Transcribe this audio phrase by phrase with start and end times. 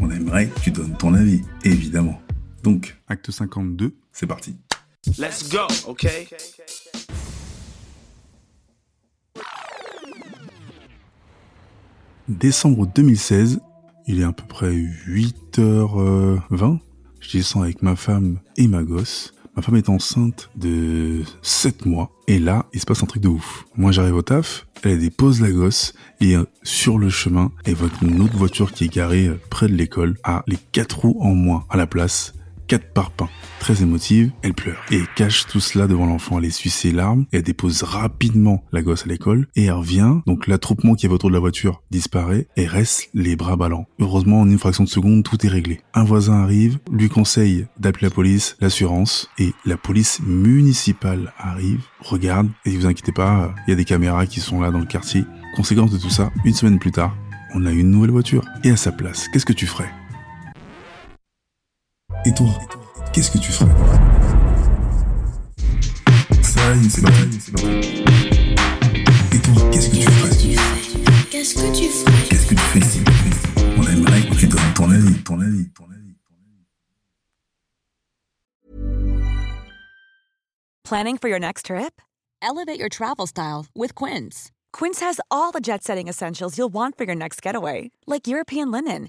[0.00, 2.20] on aimerait que tu donnes ton avis, évidemment.
[2.62, 4.56] Donc, acte 52, c'est parti.
[5.18, 6.28] Let's go, okay?
[12.28, 13.60] Décembre 2016,
[14.06, 16.78] il est à peu près 8h20.
[17.20, 19.34] Je descends avec ma femme et ma gosse.
[19.60, 22.10] Ma femme est enceinte de 7 mois.
[22.26, 23.66] Et là, il se passe un truc de ouf.
[23.76, 28.22] Moi, j'arrive au taf, elle dépose la gosse, et sur le chemin, elle voit une
[28.22, 31.76] autre voiture qui est garée près de l'école, a les quatre roues en moins à
[31.76, 32.32] la place,
[32.70, 33.28] quatre parpaings.
[33.58, 34.80] Très émotive, elle pleure.
[34.92, 36.38] Et cache tout cela devant l'enfant.
[36.38, 40.46] Elle essuie ses larmes, elle dépose rapidement la gosse à l'école, et elle revient, donc
[40.46, 43.88] l'attroupement qui est autour de la voiture disparaît, et reste les bras ballants.
[43.98, 45.80] Heureusement, en une fraction de seconde, tout est réglé.
[45.94, 52.48] Un voisin arrive, lui conseille d'appeler la police, l'assurance, et la police municipale arrive, regarde,
[52.64, 55.24] et vous inquiétez pas, il y a des caméras qui sont là dans le quartier.
[55.56, 57.16] Conséquence de tout ça, une semaine plus tard,
[57.52, 58.44] on a une nouvelle voiture.
[58.62, 59.90] Et à sa place, qu'est-ce que tu ferais?
[62.26, 62.48] Et toi,
[63.12, 63.70] qu'est-ce que tu ferais
[66.42, 68.04] Ça y est, c'est parti, c'est parti.
[69.32, 70.30] Et toi, qu'est-ce que tu ferais
[71.30, 73.00] Qu'est-ce que tu ferais Qu'est-ce que tu fais ici
[73.78, 76.14] On aimerait que tu donnes ton avis, ton avis, ton avis.
[80.84, 82.02] Planning for your next trip?
[82.42, 84.50] Elevate your travel style with Quince.
[84.72, 88.70] Quince has all the jet setting essentials you'll want for your next getaway, like European
[88.70, 89.08] linen,